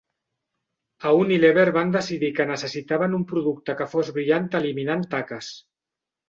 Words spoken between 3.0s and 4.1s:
un producte que